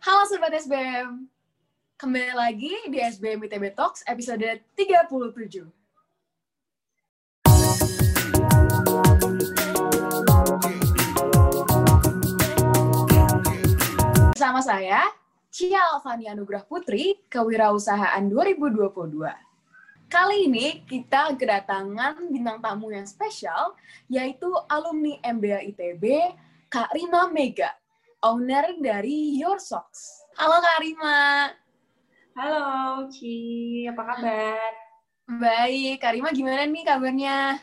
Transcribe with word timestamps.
Halo 0.00 0.24
Sobat 0.24 0.56
SBM, 0.56 1.28
kembali 2.00 2.32
lagi 2.32 2.72
di 2.88 3.04
SBM 3.04 3.44
ITB 3.44 3.76
Talks 3.76 4.00
episode 4.08 4.64
37. 4.72 5.68
Bersama 14.32 14.64
saya, 14.64 15.04
Cia 15.52 15.92
Alfani 15.92 16.32
Anugrah 16.32 16.64
Putri, 16.64 17.20
Kewirausahaan 17.28 18.24
2022. 18.24 18.88
Kali 20.08 20.48
ini 20.48 20.80
kita 20.88 21.36
kedatangan 21.36 22.24
bintang 22.32 22.56
tamu 22.64 22.88
yang 22.88 23.04
spesial, 23.04 23.76
yaitu 24.08 24.48
alumni 24.64 25.20
MBA 25.28 25.76
ITB, 25.76 26.04
Kak 26.72 26.88
Rima 26.96 27.28
Mega, 27.28 27.76
owner 28.20 28.76
dari 28.76 29.40
Your 29.40 29.56
Socks. 29.56 30.28
Halo 30.36 30.60
Kak 30.60 30.78
Rima. 30.84 31.48
Halo 32.36 32.64
Ci, 33.08 33.88
apa 33.88 34.02
kabar? 34.04 34.72
Baik, 35.40 36.04
Kak 36.04 36.12
Rima 36.12 36.28
gimana 36.28 36.68
nih 36.68 36.84
kabarnya? 36.84 37.56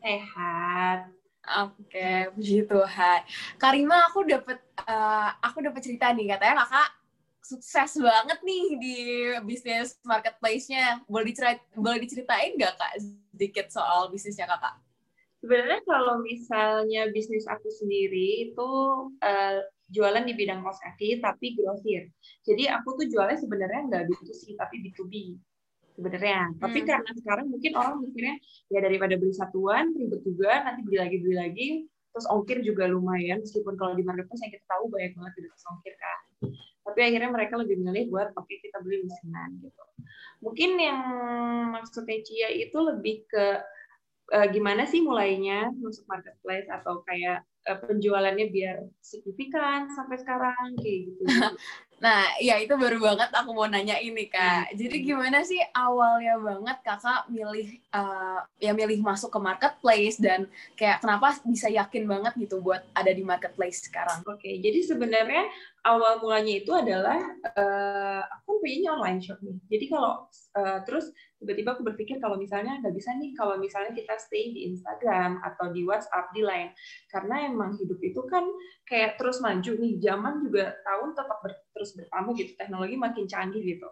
Sehat. 0.00 1.12
Oke, 1.60 2.32
puji 2.32 2.64
Tuhan. 2.64 3.20
Kak 3.60 3.72
Rima, 3.76 4.08
aku 4.08 4.24
dapat 4.24 4.56
uh, 4.88 5.28
aku 5.44 5.60
dapat 5.60 5.80
cerita 5.84 6.08
nih 6.16 6.36
katanya 6.36 6.64
kakak 6.64 6.88
sukses 7.44 8.00
banget 8.00 8.40
nih 8.44 8.64
di 8.80 8.96
bisnis 9.44 10.00
marketplace-nya. 10.08 11.04
Boleh 11.04 11.32
diceritain, 11.32 11.60
boleh 11.76 12.00
diceritain 12.00 12.56
nggak 12.56 12.80
kak 12.80 12.92
sedikit 13.32 13.66
soal 13.68 14.08
bisnisnya 14.08 14.48
kakak? 14.48 14.80
Sebenarnya 15.44 15.84
kalau 15.84 16.24
misalnya 16.24 17.12
bisnis 17.12 17.44
aku 17.44 17.68
sendiri 17.68 18.48
itu 18.50 18.70
uh, 19.20 19.60
jualan 19.88 20.22
di 20.24 20.32
bidang 20.36 20.60
kaos 20.60 20.80
kaki 20.84 21.20
tapi 21.24 21.56
grosir. 21.56 22.12
Jadi 22.44 22.68
aku 22.68 22.96
tuh 23.00 23.06
jualnya 23.08 23.40
sebenarnya 23.40 23.80
nggak 23.88 24.02
B2C 24.08 24.56
tapi 24.56 24.84
B2B 24.84 25.12
sebenarnya. 25.98 26.38
Hmm. 26.46 26.58
Tapi 26.62 26.78
karena 26.86 27.10
sekarang 27.10 27.46
mungkin 27.50 27.72
orang 27.74 27.96
mikirnya 28.04 28.36
ya 28.70 28.78
daripada 28.84 29.14
beli 29.18 29.34
satuan 29.34 29.90
ribet 29.96 30.22
juga, 30.22 30.62
nanti 30.62 30.80
beli 30.86 30.98
lagi 31.02 31.16
beli 31.18 31.34
lagi, 31.34 31.68
terus 32.14 32.26
ongkir 32.30 32.62
juga 32.62 32.86
lumayan 32.86 33.42
meskipun 33.42 33.74
kalau 33.74 33.98
di 33.98 34.06
marketplace 34.06 34.42
yang 34.46 34.52
kita 34.54 34.66
tahu 34.70 34.84
banyak 34.92 35.12
banget 35.18 35.32
tidak 35.40 35.52
ongkir 35.66 35.94
kan. 35.98 36.18
Tapi 36.88 37.00
akhirnya 37.04 37.30
mereka 37.34 37.54
lebih 37.60 37.76
memilih 37.84 38.04
buat 38.08 38.28
oke 38.32 38.48
okay, 38.48 38.56
kita 38.64 38.80
beli 38.80 39.04
mesinan 39.04 39.60
gitu. 39.60 39.84
Mungkin 40.38 40.70
yang 40.78 41.00
maksudnya 41.74 42.16
Cia 42.22 42.48
itu 42.54 42.78
lebih 42.78 43.26
ke 43.28 43.60
uh, 44.32 44.46
gimana 44.48 44.86
sih 44.88 45.02
mulainya 45.04 45.68
masuk 45.82 46.06
marketplace 46.08 46.68
atau 46.70 47.02
kayak 47.04 47.44
penjualannya 47.76 48.48
biar 48.48 48.88
signifikan 49.04 49.92
sampai 49.92 50.16
sekarang 50.16 50.78
kayak 50.80 51.12
gitu. 51.12 51.22
Nah, 51.98 52.30
ya 52.38 52.62
itu 52.62 52.78
baru 52.78 53.02
banget 53.02 53.30
aku 53.34 53.50
mau 53.50 53.66
nanya 53.66 53.98
ini 53.98 54.30
kak. 54.30 54.70
Hmm. 54.70 54.76
Jadi 54.78 54.96
gimana 55.02 55.42
sih 55.42 55.58
awalnya 55.74 56.38
banget 56.38 56.78
kakak 56.86 57.26
milih 57.26 57.82
uh, 57.90 58.40
ya 58.62 58.70
milih 58.70 59.02
masuk 59.02 59.34
ke 59.34 59.40
marketplace 59.42 60.22
dan 60.22 60.46
kayak 60.78 61.02
kenapa 61.02 61.34
bisa 61.42 61.66
yakin 61.66 62.06
banget 62.06 62.38
gitu 62.38 62.62
buat 62.62 62.86
ada 62.94 63.10
di 63.10 63.26
marketplace 63.26 63.82
sekarang? 63.90 64.22
Oke, 64.30 64.46
okay, 64.46 64.54
jadi 64.62 64.78
sebenarnya 64.86 65.50
awal 65.82 66.22
mulanya 66.22 66.54
itu 66.62 66.70
adalah 66.70 67.18
uh, 67.58 68.22
aku 68.38 68.62
punya 68.62 68.94
online 68.94 69.18
shop 69.18 69.42
nih. 69.42 69.58
Jadi 69.66 69.84
kalau 69.90 70.30
uh, 70.54 70.78
terus 70.86 71.10
tiba-tiba 71.38 71.78
aku 71.78 71.86
berpikir 71.86 72.18
kalau 72.18 72.34
misalnya 72.34 72.82
nggak 72.82 72.94
bisa 72.98 73.14
nih 73.14 73.30
kalau 73.38 73.54
misalnya 73.62 73.94
kita 73.94 74.18
stay 74.18 74.50
di 74.50 74.74
Instagram 74.74 75.38
atau 75.46 75.70
di 75.70 75.86
WhatsApp 75.86 76.34
di 76.34 76.42
Line 76.42 76.74
karena 77.14 77.46
emang 77.46 77.78
hidup 77.78 77.98
itu 78.02 78.20
kan 78.26 78.42
kayak 78.82 79.16
terus 79.22 79.38
maju 79.38 79.72
nih 79.78 80.02
zaman 80.02 80.42
juga 80.42 80.74
tahun 80.82 81.14
tetap 81.14 81.38
ber, 81.38 81.52
terus 81.78 81.94
bertambah 81.94 82.34
gitu 82.34 82.58
teknologi 82.58 82.98
makin 82.98 83.24
canggih 83.30 83.62
gitu 83.62 83.86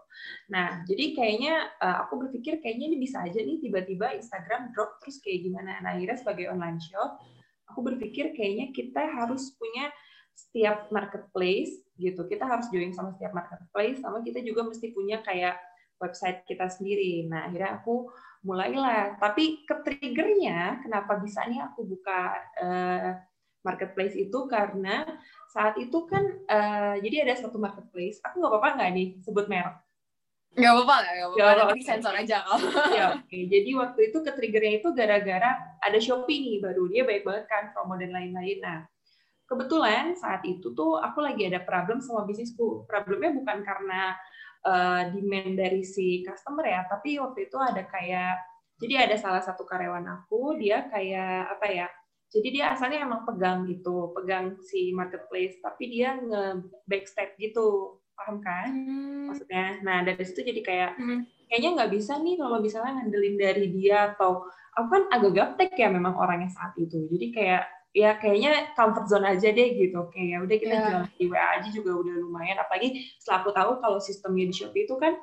nah 0.51 0.83
jadi 0.91 1.15
kayaknya 1.15 1.55
uh, 1.79 2.03
aku 2.03 2.27
berpikir 2.27 2.59
kayaknya 2.59 2.91
ini 2.91 2.99
bisa 2.99 3.23
aja 3.23 3.39
nih 3.39 3.63
tiba-tiba 3.63 4.19
Instagram 4.19 4.75
drop 4.75 4.99
terus 4.99 5.23
kayak 5.23 5.47
gimana 5.47 5.79
nah 5.87 5.95
akhirnya 5.95 6.19
sebagai 6.19 6.51
online 6.51 6.83
shop 6.83 7.23
aku 7.71 7.81
berpikir 7.87 8.35
kayaknya 8.35 8.75
kita 8.75 9.07
harus 9.07 9.55
punya 9.55 9.95
setiap 10.35 10.91
marketplace 10.91 11.71
gitu 11.97 12.27
kita 12.27 12.45
harus 12.45 12.67
join 12.75 12.91
sama 12.91 13.15
setiap 13.15 13.33
marketplace 13.33 14.03
sama 14.03 14.21
kita 14.27 14.43
juga 14.43 14.67
mesti 14.67 14.91
punya 14.91 15.23
kayak 15.23 15.57
website 16.01 16.45
kita 16.45 16.69
sendiri. 16.69 17.27
Nah, 17.29 17.49
akhirnya 17.49 17.81
aku 17.81 18.09
mulailah. 18.45 19.17
Tapi 19.19 19.65
ke 19.65 19.75
triggernya, 19.83 20.85
kenapa 20.85 21.19
bisa 21.21 21.45
nih 21.49 21.61
aku 21.65 21.89
buka 21.89 22.37
uh, 22.61 23.11
marketplace 23.65 24.15
itu 24.15 24.47
karena 24.47 25.03
saat 25.57 25.81
itu 25.81 26.05
kan 26.05 26.25
uh, 26.53 27.01
jadi 27.01 27.25
ada 27.25 27.41
satu 27.41 27.57
marketplace. 27.57 28.21
Aku 28.21 28.45
nggak 28.45 28.53
apa-apa 28.53 28.69
nggak 28.77 28.91
nih 28.93 29.09
sebut 29.25 29.49
merek? 29.49 29.81
Nggak 30.53 30.73
apa-apa, 30.77 30.97
nggak 31.33 31.47
apa-apa. 31.49 31.65
Nanti 31.73 31.81
sensor 31.81 32.13
aja 32.13 32.45
kalau. 32.45 32.69
ya, 32.93 33.07
oke. 33.17 33.25
Okay. 33.25 33.49
Jadi 33.49 33.71
waktu 33.73 34.01
itu 34.13 34.19
ke 34.21 34.31
triggernya 34.37 34.73
itu 34.85 34.89
gara-gara 34.93 35.51
ada 35.81 35.99
Shopee 36.01 36.45
nih 36.45 36.57
baru. 36.61 36.93
Dia 36.93 37.09
baik 37.09 37.25
banget 37.25 37.45
kan, 37.49 37.73
promo 37.73 37.97
dan 37.97 38.13
lain-lain. 38.13 38.61
Nah, 38.61 38.85
kebetulan 39.49 40.13
saat 40.13 40.45
itu 40.45 40.77
tuh 40.77 41.01
aku 41.01 41.25
lagi 41.25 41.49
ada 41.49 41.65
problem 41.65 42.05
sama 42.05 42.29
bisnisku. 42.29 42.85
Problemnya 42.85 43.33
bukan 43.33 43.65
karena 43.65 44.13
uh, 44.67 45.03
demand 45.15 45.55
dari 45.55 45.83
si 45.87 46.27
customer 46.27 46.67
ya 46.67 46.83
tapi 46.91 47.23
waktu 47.23 47.47
itu 47.47 47.57
ada 47.57 47.87
kayak 47.87 48.43
jadi 48.77 49.09
ada 49.09 49.17
salah 49.17 49.41
satu 49.41 49.65
karyawan 49.65 50.05
aku 50.05 50.59
dia 50.59 50.85
kayak 50.91 51.57
apa 51.57 51.67
ya 51.71 51.87
jadi 52.31 52.49
dia 52.51 52.65
asalnya 52.75 53.07
emang 53.07 53.23
pegang 53.23 53.67
gitu 53.71 54.11
pegang 54.13 54.59
si 54.63 54.91
marketplace 54.91 55.59
tapi 55.63 55.91
dia 55.91 56.19
nge 56.19 56.67
backstep 56.87 57.39
gitu 57.39 57.99
paham 58.17 58.41
kan 58.41 58.69
hmm. 58.73 59.31
maksudnya 59.31 59.67
nah 59.85 60.03
dari 60.03 60.25
situ 60.25 60.41
jadi 60.43 60.61
kayak 60.65 60.91
hmm. 60.99 61.21
kayaknya 61.53 61.71
nggak 61.79 61.93
bisa 61.95 62.19
nih 62.19 62.37
kalau 62.41 62.59
misalnya 62.59 62.93
ngandelin 63.03 63.37
dari 63.37 63.67
dia 63.71 64.17
atau 64.17 64.49
aku 64.77 64.89
kan 64.91 65.03
agak 65.13 65.33
gaptek 65.37 65.73
ya 65.77 65.89
memang 65.93 66.17
orangnya 66.17 66.51
saat 66.51 66.73
itu 66.81 67.07
jadi 67.13 67.27
kayak 67.33 67.63
ya 67.97 68.11
kayaknya 68.21 68.77
comfort 68.77 69.09
zone 69.09 69.25
aja 69.25 69.49
deh 69.49 69.69
gitu 69.73 70.05
kayak 70.13 70.29
ya 70.29 70.39
udah 70.45 70.57
kita 70.61 70.75
yeah. 70.77 70.85
jual 70.85 71.03
di 71.17 71.25
WA 71.33 71.47
aja 71.57 71.69
juga 71.73 71.91
udah 71.97 72.15
lumayan 72.29 72.61
apalagi 72.61 73.09
setelah 73.17 73.39
aku 73.41 73.51
tahu 73.57 73.71
kalau 73.81 73.99
sistemnya 74.05 74.45
di 74.53 74.55
Shopee 74.57 74.85
itu 74.85 74.95
kan 75.01 75.17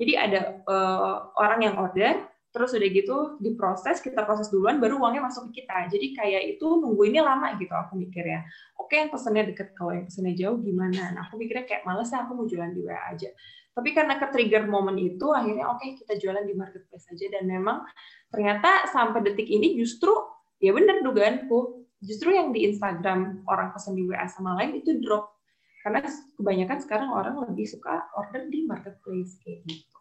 jadi 0.00 0.12
ada 0.24 0.40
uh, 0.64 1.28
orang 1.36 1.60
yang 1.68 1.76
order 1.76 2.16
terus 2.54 2.70
udah 2.70 2.86
gitu 2.86 3.16
diproses 3.42 3.98
kita 3.98 4.22
proses 4.22 4.46
duluan 4.46 4.78
baru 4.78 5.02
uangnya 5.02 5.26
masuk 5.26 5.50
ke 5.50 5.66
kita. 5.66 5.90
Jadi 5.90 6.14
kayak 6.14 6.42
itu 6.54 6.66
nungguinnya 6.78 7.26
lama 7.26 7.58
gitu 7.58 7.74
aku 7.74 7.98
mikir 7.98 8.22
ya. 8.22 8.46
Oke 8.78 8.94
yang 8.94 9.10
pesennya 9.10 9.50
deket 9.50 9.74
kalau 9.74 9.90
yang 9.90 10.06
pesennya 10.06 10.38
jauh 10.38 10.62
gimana? 10.62 11.18
Nah 11.18 11.26
aku 11.26 11.34
mikirnya 11.34 11.66
kayak 11.66 11.82
males 11.82 12.14
ya 12.14 12.22
aku 12.22 12.38
mau 12.38 12.46
jualan 12.46 12.70
di 12.70 12.80
WA 12.86 13.10
aja. 13.10 13.26
Tapi 13.74 13.90
karena 13.90 14.22
ke 14.22 14.30
trigger 14.30 14.70
momen 14.70 14.94
itu 15.02 15.34
akhirnya 15.34 15.66
oke 15.66 15.82
okay, 15.82 15.98
kita 15.98 16.14
jualan 16.14 16.46
di 16.46 16.54
marketplace 16.54 17.10
aja. 17.10 17.26
Dan 17.34 17.50
memang 17.50 17.82
ternyata 18.30 18.86
sampai 18.86 19.18
detik 19.26 19.50
ini 19.50 19.74
justru 19.74 20.14
ya 20.62 20.70
benar 20.70 21.02
dugaanku 21.02 21.82
justru 22.06 22.38
yang 22.38 22.54
di 22.54 22.70
Instagram 22.70 23.42
orang 23.50 23.74
pesan 23.74 23.98
di 23.98 24.06
WA 24.06 24.30
sama 24.30 24.54
lain 24.62 24.78
itu 24.78 25.02
drop. 25.02 25.34
Karena 25.82 26.06
kebanyakan 26.38 26.78
sekarang 26.86 27.10
orang 27.10 27.34
lebih 27.50 27.66
suka 27.66 28.06
order 28.14 28.46
di 28.46 28.62
marketplace 28.62 29.42
kayak 29.42 29.66
gitu. 29.66 29.93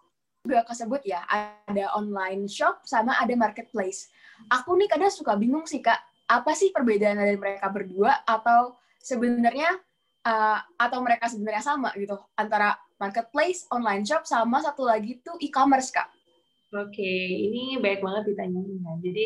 Gak 0.44 0.68
kesebut 0.68 1.00
ya, 1.08 1.24
ada 1.32 1.88
online 1.96 2.52
shop 2.52 2.84
sama 2.84 3.16
ada 3.16 3.32
marketplace. 3.32 4.12
Aku 4.52 4.76
nih 4.76 4.92
kadang 4.92 5.08
suka 5.08 5.40
bingung 5.40 5.64
sih 5.64 5.80
kak, 5.80 6.04
apa 6.28 6.52
sih 6.52 6.76
perbedaan 6.76 7.16
dari 7.16 7.40
mereka 7.40 7.72
berdua 7.72 8.28
atau 8.28 8.76
sebenarnya 9.00 9.72
uh, 10.28 10.60
atau 10.76 11.00
mereka 11.00 11.32
sebenarnya 11.32 11.64
sama 11.64 11.96
gitu 11.96 12.20
antara 12.36 12.76
marketplace, 13.00 13.72
online 13.72 14.04
shop 14.04 14.28
sama 14.28 14.60
satu 14.60 14.84
lagi 14.84 15.24
tuh 15.24 15.40
e-commerce 15.40 15.96
kak. 15.96 16.12
Oke, 16.76 17.14
ini 17.32 17.80
baik 17.80 18.04
banget 18.04 18.36
ditanyain 18.36 18.84
ya. 18.84 18.94
Jadi 19.00 19.26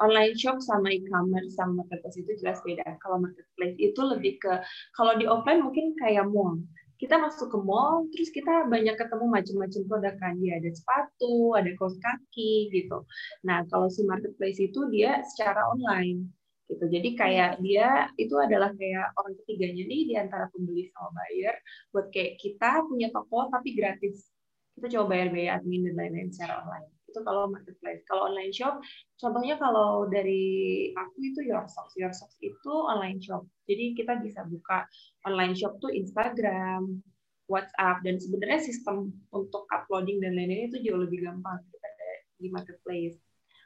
online 0.00 0.32
shop 0.32 0.64
sama 0.64 0.88
e-commerce 0.88 1.60
sama 1.60 1.84
marketplace 1.84 2.24
itu 2.24 2.32
jelas 2.40 2.56
beda. 2.64 2.88
Kalau 3.04 3.20
marketplace 3.20 3.76
itu 3.76 4.00
lebih 4.00 4.40
ke 4.40 4.64
kalau 4.96 5.12
di 5.20 5.28
offline 5.28 5.60
mungkin 5.60 5.92
kayak 6.00 6.24
mall. 6.24 6.56
Kita 6.98 7.14
masuk 7.16 7.54
ke 7.54 7.58
mall, 7.62 8.10
terus 8.10 8.28
kita 8.34 8.66
banyak 8.66 8.98
ketemu 8.98 9.26
macam-macam 9.30 9.82
produk 9.86 10.14
kan. 10.18 10.34
Dia 10.42 10.58
ada 10.58 10.70
sepatu, 10.74 11.54
ada 11.54 11.70
kaos 11.78 11.94
kaki 12.02 12.74
gitu. 12.74 13.06
Nah, 13.46 13.62
kalau 13.70 13.86
si 13.86 14.02
marketplace 14.02 14.58
itu 14.58 14.90
dia 14.90 15.22
secara 15.22 15.62
online 15.70 16.26
gitu. 16.68 16.84
Jadi 16.84 17.16
kayak 17.16 17.62
dia 17.64 18.10
itu 18.20 18.34
adalah 18.36 18.74
kayak 18.76 19.14
orang 19.16 19.34
ketiganya 19.42 19.84
nih 19.88 20.02
di 20.04 20.14
antara 20.18 20.50
pembeli 20.52 20.90
sama 20.92 21.08
buyer 21.16 21.56
buat 21.94 22.06
kayak 22.12 22.36
kita 22.36 22.84
punya 22.84 23.08
toko 23.14 23.48
tapi 23.48 23.72
gratis. 23.78 24.28
Kita 24.76 24.90
coba 24.98 25.16
bayar 25.16 25.28
biaya 25.32 25.50
admin 25.58 25.88
dan 25.88 25.94
lain-lain 25.96 26.30
secara 26.34 26.66
online 26.66 26.97
itu 27.18 27.26
kalau 27.26 27.50
marketplace. 27.50 28.06
Kalau 28.06 28.30
online 28.30 28.54
shop, 28.54 28.78
contohnya 29.18 29.58
kalau 29.58 30.06
dari 30.06 30.46
aku 30.94 31.18
itu 31.18 31.50
Your 31.50 31.66
Socks. 31.66 31.98
Your 31.98 32.14
Socks 32.14 32.38
itu 32.38 32.70
online 32.70 33.18
shop. 33.18 33.42
Jadi 33.66 33.98
kita 33.98 34.22
bisa 34.22 34.46
buka 34.46 34.86
online 35.26 35.58
shop 35.58 35.82
tuh 35.82 35.90
Instagram, 35.90 37.02
WhatsApp, 37.50 38.06
dan 38.06 38.22
sebenarnya 38.22 38.62
sistem 38.62 39.10
untuk 39.34 39.66
uploading 39.74 40.22
dan 40.22 40.38
lain-lain 40.38 40.70
itu 40.70 40.78
jauh 40.86 41.02
lebih 41.02 41.26
gampang 41.26 41.58
daripada 41.66 42.08
di 42.38 42.46
marketplace. 42.54 43.18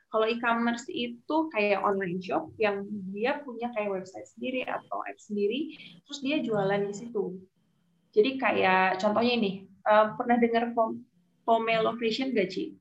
Kalau 0.08 0.28
e-commerce 0.28 0.88
itu 0.92 1.36
kayak 1.52 1.80
online 1.84 2.20
shop 2.20 2.52
yang 2.60 2.84
dia 3.12 3.40
punya 3.44 3.72
kayak 3.72 3.92
website 4.00 4.28
sendiri 4.28 4.64
atau 4.64 5.00
app 5.08 5.16
sendiri, 5.16 5.72
terus 6.04 6.20
dia 6.20 6.40
jualan 6.40 6.88
di 6.88 6.94
situ. 6.96 7.36
Jadi 8.12 8.36
kayak 8.36 9.00
contohnya 9.00 9.32
ini, 9.40 9.52
uh, 9.88 10.12
pernah 10.20 10.36
dengar 10.36 10.76
Pomelo 11.48 11.96
Fashion 11.96 12.36
gak, 12.36 12.52
Ci? 12.52 12.76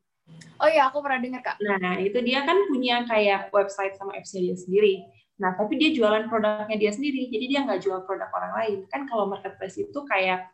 Oh 0.62 0.70
iya, 0.70 0.94
aku 0.94 1.02
pernah 1.02 1.18
dengar, 1.18 1.42
Kak. 1.42 1.58
Nah, 1.58 1.98
itu 1.98 2.22
dia 2.22 2.46
kan 2.46 2.54
punya 2.70 3.02
kayak 3.10 3.50
website 3.50 3.98
sama 3.98 4.14
apps-nya 4.14 4.54
dia 4.54 4.58
sendiri. 4.58 4.94
Nah, 5.42 5.58
tapi 5.58 5.74
dia 5.82 5.90
jualan 5.90 6.30
produknya 6.30 6.78
dia 6.78 6.92
sendiri, 6.94 7.34
jadi 7.34 7.46
dia 7.50 7.60
nggak 7.66 7.82
jual 7.82 8.06
produk 8.06 8.30
orang 8.30 8.54
lain. 8.62 8.78
Kan 8.94 9.10
kalau 9.10 9.26
marketplace 9.26 9.82
itu 9.82 10.00
kayak 10.06 10.46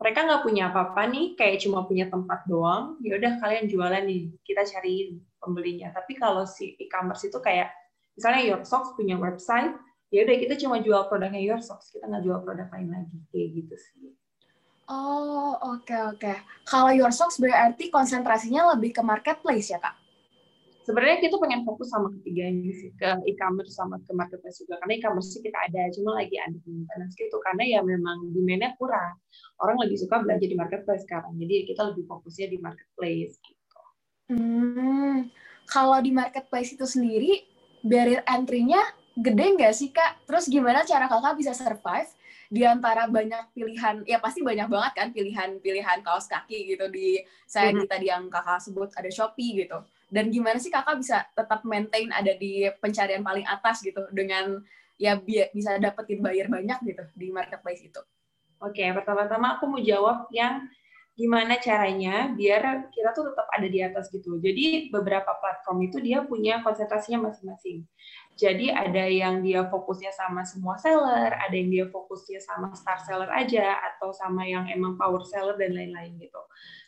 mereka 0.00 0.24
nggak 0.24 0.42
punya 0.42 0.72
apa-apa 0.72 1.04
nih, 1.12 1.36
kayak 1.36 1.60
cuma 1.60 1.84
punya 1.84 2.08
tempat 2.08 2.48
doang, 2.48 2.96
ya 3.04 3.20
udah 3.20 3.38
kalian 3.44 3.68
jualan 3.68 4.02
nih, 4.08 4.32
kita 4.42 4.64
cariin 4.64 5.20
pembelinya. 5.36 5.92
Tapi 5.92 6.16
kalau 6.16 6.48
si 6.48 6.74
e-commerce 6.80 7.28
itu 7.28 7.36
kayak, 7.44 7.70
misalnya 8.16 8.42
Your 8.42 8.62
Socks 8.64 8.96
punya 8.96 9.20
website, 9.20 9.76
ya 10.08 10.24
udah 10.24 10.36
kita 10.40 10.56
cuma 10.58 10.80
jual 10.80 11.12
produknya 11.12 11.38
Your 11.44 11.60
Socks, 11.60 11.92
kita 11.92 12.08
nggak 12.08 12.24
jual 12.24 12.40
produk 12.40 12.72
lain 12.72 12.88
lagi, 12.88 13.18
kayak 13.30 13.48
gitu 13.52 13.74
sih. 13.76 14.16
Oh, 14.92 15.56
oke 15.56 15.88
okay, 15.88 16.00
oke. 16.04 16.20
Okay. 16.20 16.36
Kalau 16.68 16.92
Your 16.92 17.16
Socks 17.16 17.40
berarti 17.40 17.88
konsentrasinya 17.88 18.76
lebih 18.76 18.92
ke 18.92 19.00
marketplace 19.00 19.72
ya, 19.72 19.80
Kak? 19.80 20.02
sebenarnya 20.82 21.22
kita 21.22 21.38
pengen 21.38 21.62
fokus 21.62 21.88
sama 21.90 22.10
ketiga 22.20 22.50
ini 22.50 22.74
sih 22.74 22.90
ke 22.98 23.10
e-commerce 23.30 23.78
sama 23.78 24.02
ke 24.02 24.12
marketplace 24.12 24.62
juga 24.62 24.82
karena 24.82 24.92
e-commerce 24.98 25.38
kita 25.38 25.58
ada 25.70 25.82
cuma 25.94 26.18
lagi 26.18 26.36
ada 26.42 26.58
maintenance 26.66 27.14
gitu 27.14 27.36
karena 27.38 27.62
ya 27.78 27.80
memang 27.86 28.34
demandnya 28.34 28.74
kurang 28.76 29.14
orang 29.62 29.78
lebih 29.86 30.02
suka 30.02 30.22
belanja 30.22 30.46
di 30.46 30.58
marketplace 30.58 31.06
sekarang 31.06 31.38
jadi 31.38 31.70
kita 31.70 31.82
lebih 31.94 32.04
fokusnya 32.10 32.46
di 32.50 32.58
marketplace 32.58 33.34
gitu. 33.38 33.80
Hmm, 34.32 35.30
kalau 35.70 35.98
di 36.02 36.10
marketplace 36.10 36.74
itu 36.74 36.86
sendiri 36.86 37.46
barrier 37.86 38.26
entry-nya 38.26 38.82
gede 39.14 39.46
nggak 39.58 39.74
sih 39.76 39.94
kak? 39.94 40.26
Terus 40.26 40.50
gimana 40.50 40.82
cara 40.82 41.06
kakak 41.06 41.34
bisa 41.38 41.52
survive 41.54 42.10
di 42.52 42.68
antara 42.68 43.08
banyak 43.08 43.56
pilihan, 43.56 44.04
ya 44.04 44.20
pasti 44.20 44.44
banyak 44.44 44.68
banget 44.68 44.92
kan 44.92 45.08
pilihan-pilihan 45.16 46.04
kaos 46.04 46.28
kaki 46.28 46.76
gitu 46.76 46.92
di 46.92 47.24
saya 47.48 47.72
mm 47.72 47.80
-hmm. 47.80 47.88
tadi 47.88 48.06
yang 48.12 48.28
kakak 48.28 48.60
sebut 48.60 48.92
ada 48.92 49.08
Shopee 49.08 49.64
gitu 49.64 49.80
dan 50.12 50.28
gimana 50.28 50.60
sih 50.60 50.68
kakak 50.68 51.00
bisa 51.00 51.24
tetap 51.32 51.64
maintain 51.64 52.12
ada 52.12 52.36
di 52.36 52.68
pencarian 52.76 53.24
paling 53.24 53.48
atas 53.48 53.80
gitu 53.80 54.04
dengan 54.12 54.60
ya 55.00 55.16
bi 55.16 55.40
bisa 55.56 55.80
dapetin 55.80 56.20
buyer 56.20 56.52
banyak 56.52 56.76
gitu 56.84 57.04
di 57.16 57.32
marketplace 57.32 57.80
itu. 57.80 58.04
Oke, 58.60 58.84
pertama-tama 58.92 59.56
aku 59.56 59.64
mau 59.66 59.80
jawab 59.80 60.28
yang 60.28 60.68
gimana 61.12 61.60
caranya 61.60 62.32
biar 62.32 62.88
kita 62.88 63.12
tuh 63.12 63.32
tetap 63.32 63.46
ada 63.52 63.68
di 63.68 63.80
atas 63.84 64.08
gitu. 64.08 64.40
Jadi 64.40 64.88
beberapa 64.88 65.36
platform 65.36 65.84
itu 65.84 66.00
dia 66.00 66.24
punya 66.24 66.64
konsentrasinya 66.64 67.28
masing-masing. 67.28 67.84
Jadi 68.40 68.72
ada 68.72 69.04
yang 69.04 69.44
dia 69.44 69.68
fokusnya 69.68 70.08
sama 70.16 70.40
semua 70.48 70.80
seller, 70.80 71.36
ada 71.36 71.52
yang 71.52 71.68
dia 71.68 71.86
fokusnya 71.92 72.40
sama 72.40 72.72
star 72.72 72.96
seller 73.04 73.28
aja, 73.28 73.76
atau 73.92 74.08
sama 74.16 74.48
yang 74.48 74.64
emang 74.72 74.96
power 74.96 75.20
seller 75.28 75.54
dan 75.60 75.76
lain-lain 75.76 76.16
gitu. 76.16 76.40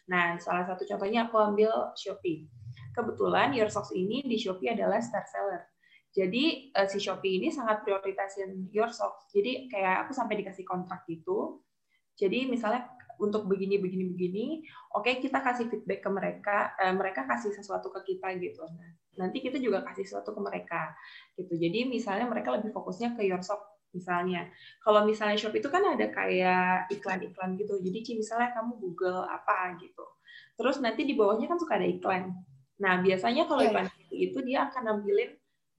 Nah, 0.08 0.40
salah 0.40 0.64
satu 0.64 0.88
contohnya 0.88 1.28
aku 1.28 1.36
ambil 1.36 1.92
Shopee 1.92 2.48
kebetulan 2.94 3.50
Your 3.52 3.68
Socks 3.68 3.90
ini 3.90 4.22
di 4.22 4.38
Shopee 4.38 4.70
adalah 4.70 5.02
star 5.02 5.26
seller. 5.26 5.66
Jadi 6.14 6.70
uh, 6.78 6.86
si 6.86 7.02
Shopee 7.02 7.42
ini 7.42 7.50
sangat 7.50 7.82
prioritasin 7.82 8.70
Your 8.70 8.94
Socks. 8.94 9.26
Jadi 9.34 9.66
kayak 9.66 10.06
aku 10.06 10.14
sampai 10.14 10.38
dikasih 10.38 10.62
kontrak 10.62 11.02
gitu. 11.10 11.60
Jadi 12.14 12.46
misalnya 12.46 12.86
untuk 13.20 13.46
begini 13.50 13.78
begini 13.78 14.04
begini, 14.10 14.46
oke 14.94 15.06
okay, 15.06 15.14
kita 15.22 15.38
kasih 15.40 15.66
feedback 15.70 16.00
ke 16.02 16.10
mereka, 16.10 16.56
uh, 16.78 16.94
mereka 16.94 17.26
kasih 17.28 17.54
sesuatu 17.54 17.90
ke 17.94 18.14
kita 18.14 18.34
gitu. 18.40 18.64
Nah, 18.66 18.90
nanti 19.18 19.42
kita 19.42 19.58
juga 19.62 19.82
kasih 19.86 20.04
sesuatu 20.06 20.34
ke 20.34 20.40
mereka 20.42 20.94
gitu. 21.38 21.54
Jadi 21.54 21.86
misalnya 21.86 22.26
mereka 22.26 22.54
lebih 22.54 22.74
fokusnya 22.74 23.14
ke 23.14 23.22
Your 23.26 23.42
Socks 23.42 23.74
misalnya. 23.94 24.50
Kalau 24.82 25.06
misalnya 25.06 25.38
Shopee 25.38 25.62
itu 25.62 25.70
kan 25.70 25.86
ada 25.86 26.10
kayak 26.10 26.90
iklan-iklan 26.90 27.54
gitu. 27.54 27.78
Jadi 27.78 28.18
misalnya 28.18 28.50
kamu 28.52 28.76
Google 28.82 29.22
apa 29.24 29.78
gitu. 29.78 30.04
Terus 30.58 30.82
nanti 30.82 31.06
di 31.06 31.14
bawahnya 31.14 31.46
kan 31.46 31.58
suka 31.58 31.78
ada 31.78 31.86
iklan. 31.86 32.34
Nah, 32.82 32.98
biasanya 32.98 33.46
kalau 33.46 33.62
yeah. 33.62 33.70
iklan 33.70 33.86
itu 34.10 34.38
dia 34.42 34.66
akan 34.66 34.82
nampilin 34.82 35.30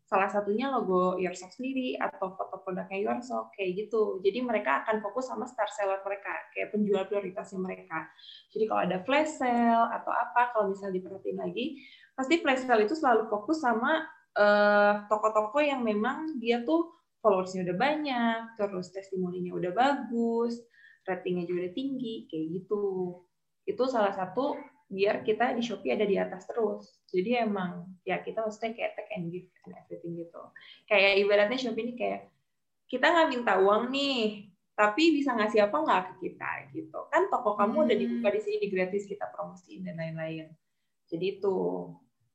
salah 0.06 0.30
satunya 0.30 0.70
logo 0.70 1.18
Yourself 1.18 1.58
sendiri 1.58 1.98
atau 1.98 2.38
foto 2.38 2.62
produknya 2.62 3.02
Yourself 3.02 3.50
kayak 3.58 3.86
gitu. 3.86 4.22
Jadi 4.22 4.46
mereka 4.46 4.86
akan 4.86 5.02
fokus 5.02 5.26
sama 5.34 5.50
star 5.50 5.66
seller 5.74 5.98
mereka, 6.06 6.30
kayak 6.54 6.70
penjual 6.70 7.04
prioritasnya 7.10 7.58
mereka. 7.58 8.06
Jadi 8.54 8.64
kalau 8.70 8.82
ada 8.86 8.98
flash 9.02 9.42
sale 9.42 9.90
atau 9.90 10.14
apa, 10.14 10.54
kalau 10.54 10.70
misalnya 10.70 11.02
diperhatiin 11.02 11.40
lagi, 11.42 11.82
pasti 12.14 12.38
flash 12.38 12.64
sale 12.70 12.86
itu 12.86 12.94
selalu 12.94 13.26
fokus 13.34 13.66
sama 13.66 14.06
uh, 14.38 15.10
toko-toko 15.10 15.58
yang 15.58 15.82
memang 15.82 16.38
dia 16.38 16.62
tuh 16.62 16.94
followersnya 17.26 17.66
udah 17.66 17.78
banyak, 17.78 18.40
terus 18.62 18.94
testimoninya 18.94 19.58
udah 19.58 19.74
bagus, 19.74 20.62
ratingnya 21.10 21.50
juga 21.50 21.66
udah 21.66 21.74
tinggi, 21.74 22.30
kayak 22.30 22.46
gitu. 22.62 22.86
Itu 23.66 23.90
salah 23.90 24.14
satu 24.14 24.54
biar 24.86 25.26
kita 25.26 25.58
di 25.58 25.66
Shopee 25.66 25.98
ada 25.98 26.06
di 26.06 26.16
atas 26.16 26.46
terus. 26.46 27.02
Jadi 27.10 27.42
emang 27.42 27.90
ya 28.06 28.22
kita 28.22 28.46
maksudnya 28.46 28.78
kayak 28.78 28.92
take 28.98 29.12
and 29.18 29.28
give 29.34 29.50
and 29.66 29.74
everything 29.76 30.14
gitu. 30.18 30.42
Kayak 30.86 31.12
ibaratnya 31.26 31.58
Shopee 31.58 31.84
ini 31.90 31.94
kayak 31.98 32.22
kita 32.86 33.06
nggak 33.10 33.30
minta 33.34 33.54
uang 33.58 33.90
nih, 33.90 34.50
tapi 34.78 35.04
bisa 35.18 35.34
ngasih 35.34 35.66
apa 35.66 35.78
nggak 35.82 36.02
ke 36.06 36.14
kita 36.30 36.52
gitu. 36.74 37.00
Kan 37.10 37.28
toko 37.34 37.58
kamu 37.58 37.76
hmm. 37.82 37.86
udah 37.90 37.98
dibuka 37.98 38.30
di 38.30 38.42
sini 38.46 38.66
gratis 38.70 39.10
kita 39.10 39.26
promosiin 39.34 39.90
dan 39.90 39.98
lain-lain. 39.98 40.54
Jadi 41.10 41.42
itu 41.42 41.56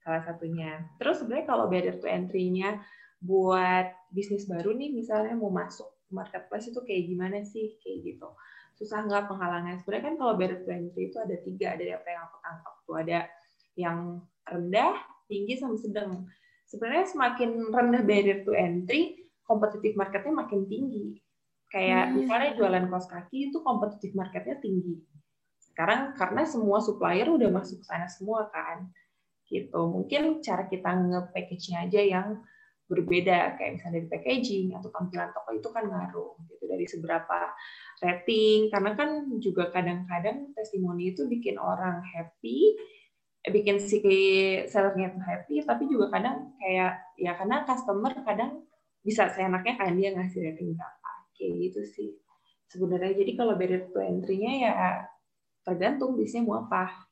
salah 0.02 0.23
satunya. 0.26 0.91
Terus 0.99 1.23
sebenarnya 1.23 1.47
kalau 1.47 1.70
barrier 1.70 1.97
to 2.00 2.11
entry-nya 2.11 2.82
buat 3.20 3.93
bisnis 4.08 4.49
baru 4.49 4.73
nih 4.73 4.97
misalnya 4.97 5.37
mau 5.37 5.52
masuk 5.52 5.87
marketplace 6.08 6.73
itu 6.73 6.81
kayak 6.82 7.05
gimana 7.06 7.44
sih 7.44 7.76
kayak 7.85 7.99
gitu 8.17 8.29
susah 8.81 9.05
nggak 9.05 9.29
penghalangnya. 9.29 9.77
Sebenarnya 9.85 10.05
kan 10.09 10.15
kalau 10.17 10.32
barrier 10.41 10.65
to 10.65 10.73
entry 10.73 11.12
itu 11.12 11.19
ada 11.21 11.37
tiga 11.44 11.77
ada 11.77 11.85
apa 12.00 12.09
yang 12.09 12.23
aku 12.25 12.37
tangkap 12.41 12.75
tuh. 12.88 12.97
Ada 12.97 13.19
yang 13.77 13.99
rendah 14.49 14.94
tinggi 15.29 15.55
sama 15.61 15.77
sedang. 15.77 16.25
Sebenarnya 16.65 17.06
semakin 17.12 17.50
rendah 17.69 18.03
barrier 18.03 18.41
to 18.49 18.56
entry 18.56 19.21
kompetitif 19.44 19.93
marketnya 20.00 20.32
makin 20.32 20.65
tinggi. 20.65 21.21
Kayak 21.69 22.09
hmm. 22.09 22.15
misalnya 22.25 22.50
jualan 22.56 22.85
kaos 22.88 23.06
kaki 23.06 23.53
itu 23.53 23.61
kompetitif 23.61 24.17
marketnya 24.17 24.56
tinggi. 24.59 24.97
Sekarang 25.61 26.17
karena 26.17 26.49
semua 26.49 26.81
supplier 26.81 27.29
udah 27.29 27.53
masuk 27.53 27.85
ke 27.85 27.87
sana 27.87 28.09
semua 28.09 28.49
kan 28.49 28.88
gitu. 29.47 29.81
Mungkin 29.93 30.41
cara 30.41 30.65
kita 30.67 30.88
nge-package-nya 30.88 31.79
aja 31.85 32.00
yang 32.00 32.29
berbeda. 32.90 33.54
Kayak 33.54 33.70
misalnya 33.78 33.94
dari 34.02 34.08
packaging 34.10 34.66
atau 34.75 34.90
tampilan 34.90 35.31
toko 35.31 35.50
itu 35.54 35.69
kan 35.70 35.84
ngaruh 35.87 36.34
gitu 36.50 36.64
dari 36.66 36.87
seberapa 36.90 37.38
rating. 38.02 38.58
Karena 38.75 38.90
kan 38.98 39.10
juga 39.38 39.70
kadang-kadang 39.70 40.50
testimoni 40.58 41.14
itu 41.14 41.30
bikin 41.30 41.54
orang 41.62 42.02
happy 42.02 42.75
eh, 43.47 43.52
bikin 43.54 43.78
si 43.78 44.02
sellernya 44.66 45.14
itu 45.14 45.20
happy 45.23 45.54
tapi 45.64 45.88
juga 45.88 46.11
kadang 46.11 46.52
kayak 46.59 46.92
ya 47.16 47.32
karena 47.38 47.62
customer 47.64 48.12
kadang 48.26 48.66
bisa 49.00 49.32
seenaknya 49.32 49.78
kan 49.78 49.94
dia 49.94 50.11
ngasih 50.11 50.50
rating 50.50 50.75
berapa. 50.75 51.11
Kayak 51.38 51.52
gitu 51.70 51.80
sih 51.87 52.11
sebenarnya. 52.66 53.14
Jadi 53.14 53.32
kalau 53.38 53.54
barrier 53.54 53.87
to 53.88 54.02
entry-nya 54.02 54.52
ya 54.66 54.73
tergantung 55.62 56.18
bisnisnya 56.18 56.42
mau 56.42 56.66
apa. 56.66 57.06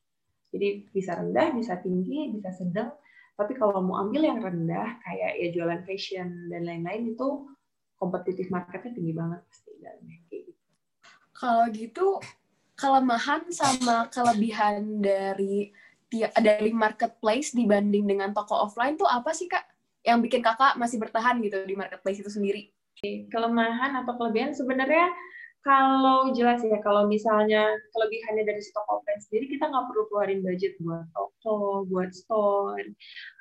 Jadi 0.50 0.90
bisa 0.90 1.14
rendah 1.14 1.54
bisa 1.54 1.78
tinggi 1.78 2.32
bisa 2.34 2.50
sedang 2.50 2.90
tapi 3.38 3.54
kalau 3.54 3.78
mau 3.78 4.02
ambil 4.02 4.26
yang 4.26 4.42
rendah 4.42 4.98
kayak 5.06 5.38
ya 5.38 5.48
jualan 5.54 5.86
fashion 5.86 6.50
dan 6.50 6.66
lain-lain 6.66 7.14
itu 7.14 7.46
kompetitif 7.94 8.50
marketnya 8.50 8.90
tinggi 8.90 9.14
banget 9.14 9.40
pasti 9.46 9.70
dalamnya 9.78 10.18
kalau 11.38 11.70
gitu 11.70 12.18
kelemahan 12.74 13.46
sama 13.54 14.10
kelebihan 14.10 14.98
dari 14.98 15.70
dari 16.34 16.74
marketplace 16.74 17.54
dibanding 17.54 18.10
dengan 18.10 18.34
toko 18.34 18.66
offline 18.66 18.98
tuh 18.98 19.06
apa 19.06 19.30
sih 19.30 19.46
kak? 19.46 19.62
Yang 20.02 20.18
bikin 20.26 20.42
kakak 20.42 20.74
masih 20.80 20.98
bertahan 20.98 21.38
gitu 21.44 21.62
di 21.62 21.78
marketplace 21.78 22.18
itu 22.26 22.30
sendiri? 22.32 22.74
Kelemahan 23.30 24.02
atau 24.02 24.18
kelebihan 24.18 24.50
sebenarnya 24.50 25.14
kalau 25.66 26.30
jelas 26.32 26.62
ya 26.62 26.78
kalau 26.80 27.10
misalnya 27.10 27.74
kelebihannya 27.92 28.46
dari 28.46 28.60
si 28.62 28.70
toko 28.70 29.02
offline 29.02 29.20
sendiri 29.20 29.58
kita 29.58 29.68
nggak 29.68 29.86
perlu 29.90 30.04
keluarin 30.08 30.40
budget 30.40 30.78
buat 30.78 31.04
toko, 31.12 31.84
buat 31.90 32.10
store 32.14 32.86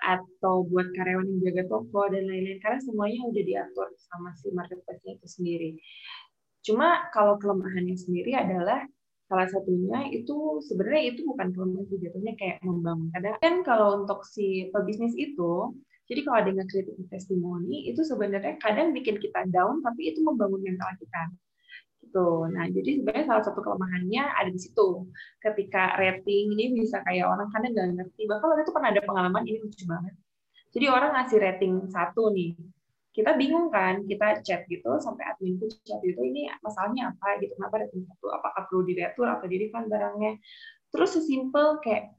atau 0.04 0.66
buat 0.68 0.92
karyawan 0.98 1.30
yang 1.30 1.40
jaga 1.46 1.64
toko 1.70 2.10
dan 2.10 2.26
lain-lain 2.26 2.60
karena 2.60 2.80
semuanya 2.82 3.22
udah 3.30 3.44
diatur 3.46 3.88
sama 4.02 4.30
si 4.36 4.50
marketplace-nya 4.52 5.14
itu 5.22 5.28
sendiri. 5.30 5.70
Cuma 6.66 7.08
kalau 7.16 7.38
kelemahannya 7.40 7.96
sendiri 7.96 8.36
adalah 8.36 8.84
salah 9.28 9.48
satunya 9.52 10.08
itu 10.12 10.64
sebenarnya 10.68 11.16
itu 11.16 11.22
bukan 11.28 11.52
kelemahan 11.52 11.86
sih 11.92 12.00
jatuhnya 12.00 12.34
kayak 12.40 12.64
membangun. 12.64 13.08
Kadang 13.12 13.36
kan 13.40 13.56
kalau 13.68 13.88
untuk 14.04 14.24
si 14.24 14.72
pebisnis 14.72 15.14
itu, 15.20 15.76
jadi 16.08 16.24
kalau 16.24 16.38
ada 16.40 16.50
yang 16.56 16.68
kritik 16.72 16.96
testimoni 17.12 17.92
itu 17.92 18.04
sebenarnya 18.08 18.56
kadang 18.64 18.96
bikin 18.96 19.20
kita 19.20 19.48
down, 19.52 19.84
tapi 19.84 20.16
itu 20.16 20.24
membangun 20.24 20.64
mental 20.64 20.92
kita. 21.00 21.24
Gitu. 22.08 22.30
Nah, 22.56 22.66
jadi 22.72 22.90
sebenarnya 23.04 23.26
salah 23.28 23.44
satu 23.44 23.60
kelemahannya 23.60 24.24
ada 24.24 24.48
di 24.48 24.60
situ. 24.64 25.12
Ketika 25.44 26.00
rating 26.00 26.56
ini 26.56 26.72
bisa 26.72 27.04
kayak 27.04 27.28
orang 27.28 27.52
kadang 27.52 27.76
nggak 27.76 27.88
ngerti. 28.00 28.22
Bahkan 28.32 28.46
waktu 28.48 28.64
itu 28.64 28.72
pernah 28.72 28.90
ada 28.96 29.04
pengalaman 29.04 29.44
ini 29.44 29.58
lucu 29.60 29.84
banget. 29.84 30.16
Jadi 30.72 30.86
orang 30.88 31.12
ngasih 31.20 31.38
rating 31.44 31.74
satu 31.92 32.32
nih, 32.32 32.56
kita 33.18 33.34
bingung 33.34 33.74
kan 33.74 34.06
kita 34.06 34.46
chat 34.46 34.62
gitu 34.70 35.02
sampai 35.02 35.26
adminku 35.26 35.66
chat 35.82 35.98
itu 36.06 36.22
ini 36.22 36.54
masalahnya 36.62 37.10
apa 37.10 37.42
gitu 37.42 37.50
kenapa 37.58 37.82
rating 37.82 38.06
satu 38.06 38.30
apakah 38.30 38.70
perlu 38.70 38.86
diretur 38.86 39.26
atau 39.26 39.50
di 39.50 39.58
refund 39.58 39.90
barangnya 39.90 40.38
terus 40.94 41.18
sesimpel 41.18 41.82
kayak 41.82 42.14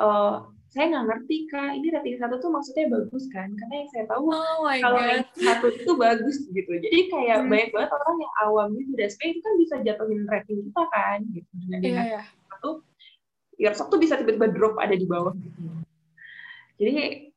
uh, 0.00 0.46
saya 0.72 0.88
nggak 0.88 1.04
ngerti 1.04 1.36
kak. 1.52 1.70
Ini 1.76 1.86
rating 1.92 2.16
satu 2.16 2.40
tuh 2.40 2.48
maksudnya 2.48 2.88
bagus 2.88 3.28
kan? 3.28 3.52
Karena 3.52 3.74
yang 3.84 3.90
saya 3.92 4.04
tahu 4.08 4.32
oh 4.32 4.64
kalau 4.80 5.00
rating 5.04 5.44
satu 5.44 5.66
itu 5.68 5.92
bagus 6.00 6.36
gitu. 6.48 6.72
Jadi 6.80 6.98
kayak 7.12 7.44
hmm. 7.44 7.50
banyak 7.52 7.68
banget 7.76 7.90
orang 7.92 8.16
yang 8.16 8.32
awam 8.40 8.68
gitu 8.80 8.92
dan 8.96 9.10
itu 9.12 9.40
kan 9.44 9.54
bisa 9.60 9.74
jatuhin 9.84 10.24
rating 10.24 10.58
kita 10.64 10.82
kan 10.88 11.18
gitu. 11.28 11.50
Dengan 11.68 11.84
yeah, 11.84 12.04
yeah. 12.16 12.24
satu 12.48 12.80
Earsock 13.60 13.92
tuh 13.92 14.00
bisa 14.00 14.16
tiba-tiba 14.16 14.48
drop 14.48 14.80
ada 14.80 14.96
di 14.96 15.04
bawah 15.04 15.36
gitu. 15.36 15.60
Jadi 16.80 16.90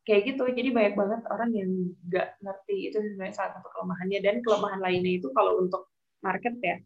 kayak 0.08 0.22
gitu. 0.32 0.44
Jadi 0.48 0.70
banyak 0.72 0.94
banget 0.96 1.22
orang 1.28 1.50
yang 1.52 1.70
nggak 2.08 2.40
ngerti 2.40 2.78
itu 2.88 2.98
sebenarnya 3.04 3.36
salah 3.36 3.52
satu 3.60 3.68
kelemahannya. 3.68 4.20
Dan 4.24 4.36
kelemahan 4.48 4.80
lainnya 4.80 5.20
itu 5.20 5.28
kalau 5.36 5.60
untuk 5.60 5.92
market 6.24 6.56
ya. 6.64 6.80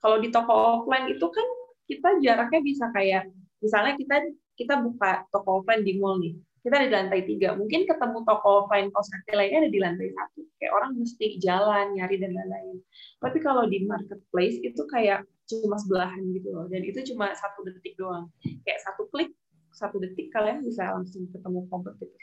Kalau 0.00 0.16
di 0.16 0.32
toko 0.32 0.80
offline 0.80 1.12
itu 1.12 1.28
kan 1.28 1.46
kita 1.84 2.08
jaraknya 2.24 2.60
bisa 2.64 2.88
kayak 2.96 3.28
misalnya 3.60 3.94
kita 4.00 4.16
kita 4.60 4.76
buka 4.84 5.24
toko 5.32 5.64
offline 5.64 5.80
di 5.80 5.96
mall 5.96 6.20
nih. 6.20 6.36
Kita 6.60 6.76
ada 6.76 6.84
di 6.84 6.92
lantai 6.92 7.20
tiga. 7.24 7.56
Mungkin 7.56 7.88
ketemu 7.88 8.20
toko 8.28 8.68
offline 8.68 8.92
kaos 8.92 9.08
kaki 9.08 9.32
lainnya 9.32 9.64
ada 9.64 9.72
di 9.72 9.80
lantai 9.80 10.12
satu. 10.12 10.44
Kayak 10.60 10.72
orang 10.76 10.92
mesti 11.00 11.26
jalan 11.40 11.96
nyari 11.96 12.20
dan 12.20 12.36
lain-lain. 12.36 12.76
Tapi 13.16 13.38
kalau 13.40 13.64
di 13.64 13.88
marketplace 13.88 14.60
itu 14.60 14.84
kayak 14.92 15.24
cuma 15.48 15.80
sebelahan 15.80 16.20
gitu 16.36 16.52
loh. 16.52 16.68
Dan 16.68 16.84
itu 16.84 17.00
cuma 17.08 17.32
satu 17.32 17.64
detik 17.64 17.96
doang. 17.96 18.28
Kayak 18.68 18.84
satu 18.84 19.08
klik 19.08 19.32
satu 19.72 19.96
detik 19.96 20.28
kalian 20.28 20.60
bisa 20.60 20.92
langsung 20.92 21.24
ketemu 21.32 21.64
kompetitor 21.72 22.20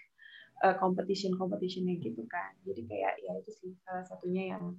uh, 0.61 0.77
competition 0.77 1.33
competitionnya 1.33 1.97
gitu 1.97 2.21
kan. 2.29 2.53
Jadi 2.61 2.85
kayak 2.85 3.17
ya 3.17 3.33
itu 3.41 3.49
sih 3.57 3.73
salah 3.81 4.05
satunya 4.05 4.53
yang 4.53 4.77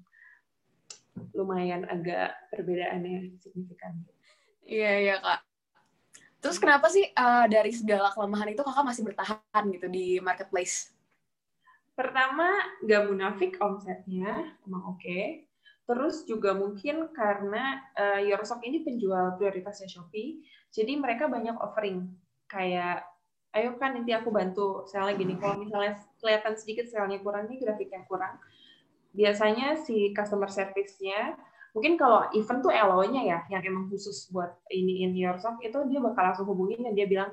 lumayan 1.35 1.83
agak 1.91 2.39
perbedaannya 2.55 3.35
signifikan. 3.43 4.07
Iya 4.63 4.93
iya 5.03 5.17
kak 5.19 5.48
terus 6.39 6.59
kenapa 6.59 6.87
sih 6.89 7.05
uh, 7.15 7.47
dari 7.51 7.75
segala 7.75 8.11
kelemahan 8.15 8.55
itu 8.55 8.63
kakak 8.63 8.87
masih 8.87 9.03
bertahan 9.07 9.65
gitu 9.75 9.87
di 9.91 10.23
marketplace? 10.23 10.95
Pertama 11.99 12.59
nggak 12.85 13.03
munafik 13.11 13.59
omsetnya 13.59 14.55
emang 14.67 14.95
oke. 14.95 15.03
Okay. 15.03 15.45
terus 15.89 16.29
juga 16.29 16.53
mungkin 16.53 17.09
karena 17.17 17.81
uh, 17.97 18.21
Yorosok 18.21 18.61
ini 18.69 18.85
penjual 18.85 19.41
prioritasnya 19.41 19.89
Shopee 19.89 20.45
jadi 20.69 21.01
mereka 21.01 21.33
banyak 21.33 21.57
offering. 21.57 22.13
Kayak 22.45 23.09
ayo 23.57 23.73
kan 23.81 23.97
nanti 23.97 24.13
aku 24.13 24.29
bantu 24.29 24.85
selnya 24.85 25.17
gini. 25.17 25.41
Kalau 25.41 25.57
misalnya 25.57 25.97
kelihatan 26.21 26.61
sedikit 26.61 26.93
selnya 26.93 27.17
kurang 27.25 27.49
nih 27.49 27.57
grafiknya 27.65 28.05
kurang 28.05 28.37
biasanya 29.19 29.75
si 29.81 30.13
customer 30.13 30.47
service-nya 30.47 31.37
mungkin 31.77 32.01
kalau 32.01 32.29
event 32.33 32.61
tuh 32.65 32.73
LO-nya 32.73 33.23
ya 33.25 33.39
yang 33.53 33.63
emang 33.65 33.89
khusus 33.93 34.29
buat 34.33 34.57
ini 34.73 35.05
in 35.05 35.13
your 35.15 35.37
shop 35.37 35.61
itu 35.61 35.77
dia 35.89 36.01
bakal 36.01 36.23
langsung 36.25 36.49
hubungin 36.49 36.81
dan 36.85 36.97
dia 36.97 37.05
bilang 37.05 37.31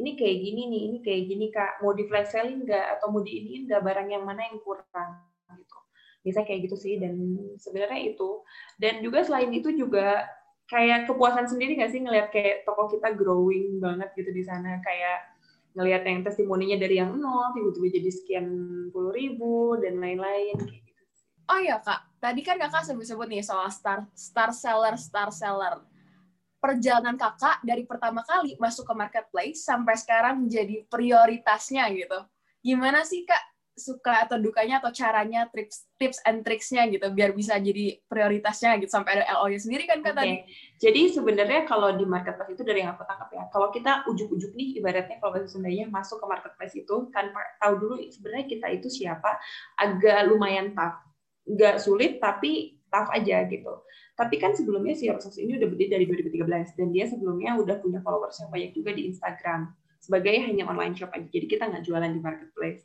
ini 0.00 0.16
kayak 0.16 0.36
gini 0.40 0.62
nih 0.72 0.80
ini 0.88 0.98
kayak 1.04 1.22
gini 1.28 1.46
kak. 1.52 1.72
Mau 1.84 1.92
di 1.92 2.04
flash 2.08 2.32
selling 2.32 2.64
nggak? 2.64 2.86
Atau 2.98 3.12
mau 3.12 3.20
di 3.20 3.32
ini 3.36 3.68
nggak? 3.68 3.80
Barang 3.84 4.08
yang 4.08 4.24
mana 4.24 4.48
yang 4.48 4.58
kurang? 4.64 5.20
Gitu. 5.52 5.78
Bisa 6.24 6.40
kayak 6.46 6.70
gitu 6.70 6.76
sih 6.78 6.96
dan 6.96 7.14
sebenarnya 7.60 8.16
itu. 8.16 8.40
Dan 8.80 9.04
juga 9.04 9.20
selain 9.26 9.52
itu 9.52 9.68
juga 9.76 10.24
kayak 10.70 11.10
kepuasan 11.10 11.44
sendiri 11.44 11.76
nggak 11.76 11.92
sih 11.92 12.00
ngelihat 12.00 12.32
kayak 12.32 12.64
toko 12.64 12.88
kita 12.88 13.12
growing 13.12 13.82
banget 13.82 14.08
gitu 14.16 14.32
di 14.32 14.40
sana? 14.40 14.80
Kayak 14.80 15.28
ngelihat 15.76 16.02
yang 16.08 16.20
testimoninya 16.24 16.76
dari 16.80 17.00
yang 17.00 17.16
nol 17.16 17.52
tiba-tiba 17.56 17.88
jadi 18.00 18.10
sekian 18.12 18.46
puluh 18.92 19.12
ribu 19.12 19.76
dan 19.80 20.00
lain-lain. 20.00 20.56
Oh 21.50 21.58
iya 21.58 21.82
kak, 21.82 22.22
tadi 22.22 22.40
kan 22.46 22.56
kakak 22.58 22.86
sebut-sebut 22.86 23.26
nih 23.26 23.42
soal 23.42 23.66
star 23.72 24.06
star 24.14 24.50
seller 24.54 24.94
star 24.94 25.28
seller. 25.34 25.82
Perjalanan 26.62 27.18
kakak 27.18 27.58
dari 27.66 27.82
pertama 27.82 28.22
kali 28.22 28.54
masuk 28.62 28.86
ke 28.86 28.94
marketplace 28.94 29.66
sampai 29.66 29.98
sekarang 29.98 30.46
menjadi 30.46 30.86
prioritasnya 30.86 31.90
gitu. 31.90 32.22
Gimana 32.62 33.02
sih 33.02 33.26
kak 33.26 33.52
suka 33.72 34.28
atau 34.28 34.36
dukanya 34.36 34.84
atau 34.84 34.92
caranya 34.92 35.48
tips 35.48 35.88
tips 35.96 36.20
and 36.28 36.44
tricksnya 36.44 36.84
gitu 36.92 37.08
biar 37.08 37.32
bisa 37.32 37.56
jadi 37.56 37.96
prioritasnya 38.04 38.76
gitu 38.76 38.92
sampai 38.92 39.16
ada 39.20 39.24
LO-nya 39.40 39.60
sendiri 39.64 39.88
kan 39.88 40.04
kata 40.04 40.20
okay. 40.20 40.44
Jadi 40.76 41.16
sebenarnya 41.16 41.64
kalau 41.64 41.96
di 41.96 42.04
marketplace 42.04 42.52
itu 42.52 42.62
dari 42.68 42.84
yang 42.84 42.92
aku 42.92 43.08
tangkap 43.08 43.32
ya, 43.32 43.48
kalau 43.48 43.72
kita 43.72 44.04
ujuk-ujuk 44.12 44.52
nih 44.52 44.76
ibaratnya 44.82 45.16
kalau 45.22 45.32
bahasa 45.32 45.48
Sundanya 45.48 45.88
masuk 45.88 46.20
ke 46.20 46.26
marketplace 46.28 46.74
itu 46.76 47.08
tanpa 47.14 47.40
tahu 47.62 47.74
dulu 47.80 47.94
sebenarnya 48.12 48.46
kita 48.50 48.66
itu 48.76 48.88
siapa, 48.92 49.40
agak 49.80 50.26
lumayan 50.28 50.76
tough. 50.76 51.00
Nggak 51.48 51.82
sulit 51.82 52.22
tapi 52.22 52.78
tough 52.92 53.08
aja 53.10 53.48
gitu. 53.48 53.74
Tapi 54.12 54.36
kan 54.36 54.52
sebelumnya 54.52 54.92
si 54.92 55.08
Rosos 55.08 55.40
ini 55.40 55.56
udah 55.56 55.68
berdiri 55.72 55.90
dari 55.90 56.04
2013 56.04 56.76
dan 56.76 56.88
dia 56.92 57.08
sebelumnya 57.08 57.56
udah 57.56 57.80
punya 57.80 58.04
followers 58.04 58.36
yang 58.44 58.52
banyak 58.52 58.70
juga 58.76 58.90
di 58.92 59.08
Instagram 59.08 59.72
sebagai 59.96 60.34
hanya 60.44 60.68
online 60.68 60.92
shop 60.92 61.14
aja. 61.16 61.24
Jadi 61.30 61.46
kita 61.48 61.72
nggak 61.72 61.82
jualan 61.88 62.10
di 62.12 62.20
marketplace. 62.20 62.84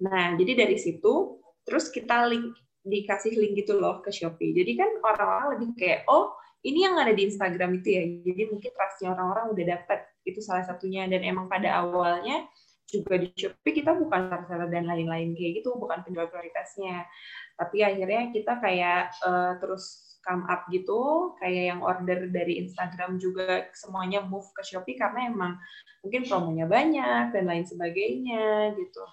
Nah, 0.00 0.34
jadi 0.40 0.64
dari 0.64 0.80
situ 0.80 1.38
terus 1.68 1.92
kita 1.92 2.24
link 2.30 2.56
dikasih 2.84 3.36
link 3.40 3.64
gitu 3.64 3.76
loh 3.80 4.00
ke 4.04 4.12
Shopee. 4.12 4.52
Jadi 4.52 4.72
kan 4.76 4.90
orang-orang 5.00 5.48
lebih 5.56 5.68
kayak 5.76 6.04
oh 6.08 6.36
ini 6.64 6.84
yang 6.84 6.96
ada 6.96 7.12
di 7.12 7.28
Instagram 7.28 7.80
itu 7.80 7.88
ya. 7.92 8.02
Jadi 8.24 8.42
mungkin 8.48 8.70
trustnya 8.72 9.12
orang-orang 9.12 9.46
udah 9.52 9.64
dapat 9.76 10.00
itu 10.24 10.40
salah 10.40 10.64
satunya 10.64 11.04
dan 11.08 11.20
emang 11.20 11.48
pada 11.48 11.84
awalnya 11.84 12.48
juga 12.88 13.14
di 13.16 13.28
Shopee 13.32 13.74
kita 13.74 13.96
bukan 13.96 14.30
reseller 14.30 14.68
dan 14.70 14.84
lain-lain 14.86 15.32
kayak 15.32 15.62
gitu, 15.62 15.74
bukan 15.76 16.04
penjual 16.04 16.28
prioritasnya. 16.28 17.08
Tapi 17.56 17.82
akhirnya 17.82 18.22
kita 18.30 18.52
kayak 18.60 19.02
uh, 19.24 19.56
terus 19.58 20.14
come 20.24 20.48
up 20.48 20.64
gitu, 20.72 21.32
kayak 21.40 21.76
yang 21.76 21.80
order 21.84 22.28
dari 22.32 22.64
Instagram 22.64 23.20
juga 23.20 23.68
semuanya 23.76 24.24
move 24.24 24.48
ke 24.56 24.64
Shopee 24.64 24.96
karena 24.96 25.28
emang 25.28 25.52
mungkin 26.00 26.24
promonya 26.24 26.64
banyak 26.64 27.32
dan 27.36 27.44
lain 27.44 27.64
sebagainya 27.68 28.72
gitu. 28.76 29.04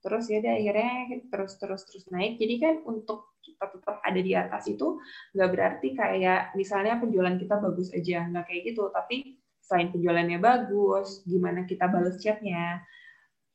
Terus 0.00 0.32
ya 0.32 0.40
udah 0.40 0.54
akhirnya 0.56 0.94
terus 1.28 1.52
terus 1.60 1.82
terus 1.84 2.04
naik. 2.08 2.38
Jadi 2.40 2.54
kan 2.56 2.74
untuk 2.86 3.36
kita 3.42 3.66
tetap 3.72 3.98
ada 4.00 4.20
di 4.20 4.32
atas 4.32 4.64
itu 4.70 4.96
nggak 5.36 5.50
berarti 5.50 5.88
kayak 5.92 6.54
misalnya 6.56 6.96
penjualan 7.02 7.36
kita 7.36 7.58
bagus 7.60 7.90
aja 7.92 8.30
nggak 8.30 8.44
kayak 8.48 8.62
gitu. 8.72 8.88
Tapi 8.94 9.36
selain 9.60 9.92
penjualannya 9.92 10.38
bagus 10.40 11.22
gimana 11.28 11.66
kita 11.68 11.86
balas 11.86 12.18
chatnya 12.18 12.80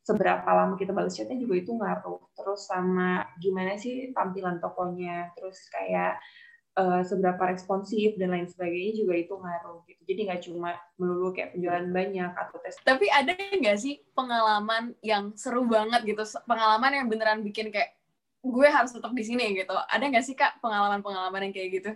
seberapa 0.05 0.45
lama 0.45 0.77
kita 0.77 0.93
balas 0.93 1.17
chatnya 1.17 1.41
juga 1.41 1.57
itu 1.57 1.73
ngaruh 1.73 2.21
terus 2.37 2.69
sama 2.69 3.25
gimana 3.41 3.73
sih 3.81 4.13
tampilan 4.13 4.61
tokonya 4.61 5.33
terus 5.33 5.65
kayak 5.73 6.21
uh, 6.75 7.01
seberapa 7.01 7.39
responsif 7.49 8.13
dan 8.19 8.35
lain 8.35 8.47
sebagainya 8.47 9.01
juga 9.03 9.13
itu 9.15 9.33
ngaruh 9.33 9.81
gitu. 9.87 10.01
Jadi 10.05 10.19
nggak 10.27 10.41
cuma 10.45 10.77
melulu 10.99 11.31
kayak 11.31 11.55
penjualan 11.55 11.87
banyak 11.89 12.31
atau 12.35 12.55
tes. 12.61 12.75
Tapi 12.83 13.07
ada 13.09 13.33
nggak 13.33 13.77
sih 13.79 14.03
pengalaman 14.13 14.93
yang 15.01 15.33
seru 15.33 15.65
banget 15.65 16.03
gitu, 16.05 16.21
pengalaman 16.45 16.91
yang 17.03 17.07
beneran 17.07 17.39
bikin 17.41 17.71
kayak 17.71 17.95
gue 18.45 18.67
harus 18.69 18.93
tetap 18.93 19.09
di 19.15 19.23
sini 19.25 19.55
gitu. 19.57 19.73
Ada 19.73 20.03
nggak 20.05 20.25
sih 20.25 20.35
kak 20.37 20.61
pengalaman-pengalaman 20.61 21.49
yang 21.49 21.53
kayak 21.55 21.69
gitu? 21.81 21.91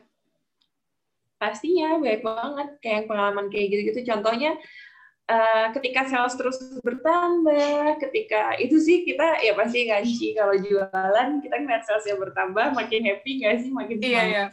Pastinya 1.40 1.96
banyak 2.02 2.24
banget 2.26 2.70
kayak 2.84 3.04
pengalaman 3.08 3.48
kayak 3.48 3.68
gitu-gitu. 3.72 4.12
Contohnya 4.12 4.60
Uh, 5.30 5.70
ketika 5.78 6.10
sales 6.10 6.34
terus 6.34 6.58
bertambah, 6.82 8.02
ketika 8.02 8.58
itu 8.58 8.82
sih 8.82 9.06
kita 9.06 9.38
ya 9.46 9.54
pasti 9.54 9.86
ngaji. 9.86 10.28
Kalau 10.34 10.56
jualan 10.58 11.30
kita 11.46 11.56
ngeliat 11.62 11.86
salesnya 11.86 12.18
bertambah, 12.18 12.74
makin 12.74 13.06
happy 13.06 13.38
nggak 13.38 13.62
sih, 13.62 13.70
makin 13.70 13.98
iya, 14.02 14.24
iya. 14.26 14.46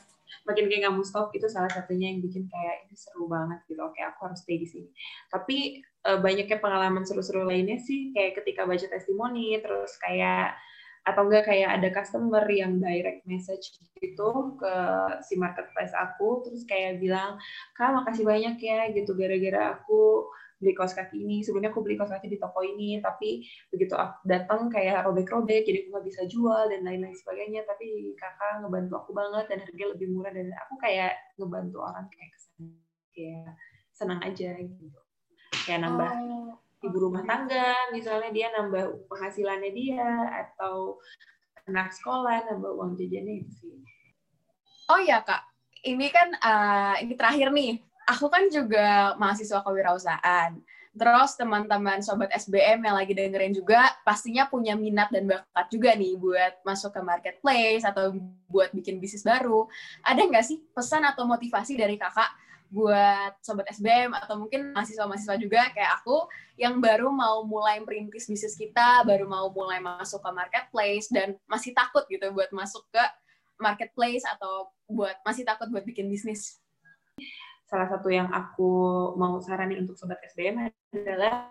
Makin 0.44 0.68
kayak 0.68 0.80
nggak 0.84 0.94
mau 1.00 1.00
stop 1.00 1.32
itu 1.32 1.48
salah 1.48 1.72
satunya 1.72 2.12
yang 2.12 2.20
bikin 2.20 2.44
kayak 2.52 2.84
ini 2.84 2.92
seru 2.92 3.24
banget 3.24 3.64
gitu. 3.72 3.80
Oke 3.88 4.04
aku 4.04 4.28
harus 4.28 4.44
stay 4.44 4.60
di 4.60 4.68
sini. 4.68 4.88
Tapi 5.32 5.80
uh, 6.04 6.20
banyaknya 6.20 6.60
pengalaman 6.60 7.08
seru-seru 7.08 7.48
lainnya 7.48 7.80
sih 7.80 8.12
kayak 8.12 8.44
ketika 8.44 8.68
baca 8.68 8.84
testimoni 8.84 9.56
terus 9.64 9.96
kayak 9.96 10.60
atau 11.06 11.22
enggak 11.30 11.46
kayak 11.46 11.70
ada 11.78 11.88
customer 11.94 12.42
yang 12.50 12.82
direct 12.82 13.22
message 13.30 13.78
gitu 14.02 14.58
ke 14.58 14.74
si 15.22 15.38
marketplace 15.38 15.94
aku 15.94 16.42
terus 16.42 16.66
kayak 16.66 16.98
bilang 16.98 17.38
kak 17.78 17.94
makasih 17.94 18.26
banyak 18.26 18.58
ya 18.58 18.90
gitu 18.90 19.14
gara-gara 19.14 19.78
aku 19.78 20.26
beli 20.56 20.72
kaos 20.72 20.96
kaki 20.96 21.20
ini. 21.20 21.44
Sebenarnya 21.44 21.72
aku 21.72 21.84
beli 21.84 21.96
kaos 22.00 22.12
kaki 22.12 22.32
di 22.32 22.38
toko 22.40 22.64
ini 22.64 23.00
tapi 23.04 23.44
begitu 23.68 23.92
aku 23.92 24.24
datang 24.24 24.72
kayak 24.72 25.04
robek-robek 25.04 25.68
jadi 25.68 25.84
aku 25.84 25.88
nggak 25.92 26.06
bisa 26.08 26.22
jual 26.28 26.62
dan 26.72 26.80
lain-lain 26.82 27.16
sebagainya. 27.16 27.62
Tapi 27.68 28.16
kakak 28.16 28.64
ngebantu 28.64 28.94
aku 29.04 29.10
banget 29.12 29.44
dan 29.52 29.58
harga 29.62 29.84
lebih 29.92 30.06
murah 30.12 30.32
dan 30.32 30.48
aku 30.66 30.74
kayak 30.80 31.12
ngebantu 31.36 31.78
orang 31.84 32.06
kayak 32.08 32.30
kesan 32.32 32.56
kayak 33.12 33.48
senang 33.92 34.20
aja 34.24 34.50
gitu. 34.60 34.98
Kayak 35.64 35.80
nambah 35.88 36.10
oh. 36.24 36.52
ibu 36.84 36.96
rumah 37.00 37.24
tangga 37.24 37.92
misalnya 37.92 38.30
dia 38.32 38.48
nambah 38.52 39.08
penghasilannya 39.08 39.70
dia 39.72 40.08
atau 40.44 41.00
anak 41.66 41.90
sekolah 41.90 42.46
nambah 42.46 42.70
uang 42.76 42.96
jajannya 42.96 43.44
itu 43.44 43.52
sih. 43.60 43.76
Oh 44.86 45.00
ya 45.02 45.20
kak. 45.20 45.42
Ini 45.86 46.06
kan 46.10 46.28
uh, 46.34 46.94
ini 46.98 47.14
terakhir 47.14 47.50
nih 47.54 47.78
aku 48.06 48.26
kan 48.30 48.46
juga 48.48 49.18
mahasiswa 49.18 49.60
kewirausahaan. 49.66 50.54
Terus 50.96 51.36
teman-teman 51.36 52.00
sobat 52.00 52.32
SBM 52.32 52.80
yang 52.80 52.96
lagi 52.96 53.12
dengerin 53.12 53.52
juga 53.52 53.92
pastinya 54.00 54.48
punya 54.48 54.72
minat 54.72 55.12
dan 55.12 55.28
bakat 55.28 55.66
juga 55.68 55.92
nih 55.92 56.16
buat 56.16 56.64
masuk 56.64 56.96
ke 56.96 57.00
marketplace 57.04 57.84
atau 57.84 58.16
buat 58.48 58.72
bikin 58.72 58.96
bisnis 58.96 59.20
baru. 59.20 59.68
Ada 60.00 60.24
nggak 60.24 60.44
sih 60.46 60.64
pesan 60.72 61.04
atau 61.04 61.28
motivasi 61.28 61.76
dari 61.76 62.00
kakak 62.00 62.32
buat 62.72 63.36
sobat 63.44 63.68
SBM 63.70 64.16
atau 64.16 64.40
mungkin 64.40 64.74
mahasiswa-mahasiswa 64.74 65.36
juga 65.38 65.70
kayak 65.70 66.02
aku 66.02 66.26
yang 66.58 66.80
baru 66.80 67.12
mau 67.12 67.44
mulai 67.44 67.78
merintis 67.84 68.26
bisnis 68.26 68.56
kita, 68.58 69.04
baru 69.06 69.28
mau 69.28 69.52
mulai 69.52 69.78
masuk 69.78 70.24
ke 70.24 70.30
marketplace 70.32 71.06
dan 71.12 71.36
masih 71.46 71.76
takut 71.76 72.08
gitu 72.08 72.32
buat 72.32 72.50
masuk 72.50 72.82
ke 72.88 73.04
marketplace 73.60 74.24
atau 74.24 74.72
buat 74.88 75.14
masih 75.22 75.44
takut 75.44 75.68
buat 75.68 75.84
bikin 75.84 76.08
bisnis? 76.08 76.58
Salah 77.66 77.90
satu 77.90 78.08
yang 78.08 78.30
aku 78.30 78.70
mau 79.18 79.42
saranin 79.42 79.82
untuk 79.82 79.98
sobat 79.98 80.22
SBM 80.22 80.70
adalah 80.94 81.50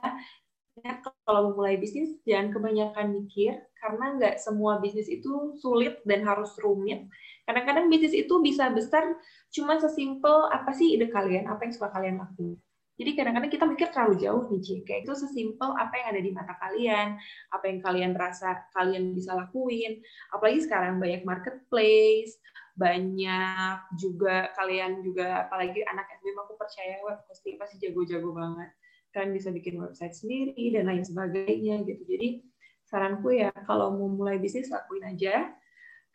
ya, 0.80 1.00
kalau 1.24 1.52
memulai 1.52 1.80
bisnis 1.80 2.20
jangan 2.24 2.52
kebanyakan 2.52 3.16
mikir 3.16 3.56
karena 3.80 4.06
nggak 4.20 4.36
semua 4.40 4.80
bisnis 4.80 5.08
itu 5.08 5.56
sulit 5.60 6.00
dan 6.08 6.24
harus 6.24 6.56
rumit. 6.60 7.08
Kadang-kadang 7.46 7.88
bisnis 7.92 8.16
itu 8.16 8.42
bisa 8.42 8.72
besar 8.74 9.06
cuma 9.54 9.78
sesimpel 9.78 10.50
apa 10.50 10.74
sih 10.74 10.98
ide 10.98 11.12
kalian, 11.14 11.46
apa 11.46 11.68
yang 11.68 11.74
suka 11.76 11.94
kalian 11.94 12.18
lakukan. 12.18 12.65
Jadi 12.96 13.12
kadang-kadang 13.12 13.52
kita 13.52 13.66
mikir 13.68 13.88
terlalu 13.92 14.16
jauh 14.24 14.44
nih, 14.48 14.62
Ci. 14.64 14.76
Kayak 14.88 15.02
itu 15.04 15.14
sesimpel 15.20 15.70
apa 15.76 15.94
yang 16.00 16.08
ada 16.16 16.22
di 16.24 16.32
mata 16.32 16.54
kalian, 16.56 17.08
apa 17.52 17.66
yang 17.68 17.80
kalian 17.84 18.12
rasa 18.16 18.68
kalian 18.72 19.12
bisa 19.12 19.36
lakuin. 19.36 20.00
Apalagi 20.32 20.64
sekarang 20.64 21.04
banyak 21.04 21.28
marketplace, 21.28 22.40
banyak 22.76 23.76
juga 23.96 24.52
kalian 24.60 25.00
juga 25.00 25.48
apalagi 25.48 25.80
anak 25.88 26.12
SBM 26.20 26.44
aku 26.44 26.60
percaya 26.60 27.00
web 27.08 27.24
hosting 27.32 27.56
pasti 27.56 27.80
jago-jago 27.80 28.36
banget 28.36 28.68
kalian 29.16 29.32
bisa 29.32 29.48
bikin 29.56 29.80
website 29.80 30.12
sendiri 30.12 30.76
dan 30.76 30.92
lain 30.92 31.08
sebagainya 31.08 31.88
gitu 31.88 32.04
jadi 32.04 32.44
saranku 32.84 33.32
ya 33.32 33.56
kalau 33.64 33.96
mau 33.96 34.12
mulai 34.12 34.44
bisnis 34.44 34.68
lakuin 34.68 35.08
aja 35.08 35.56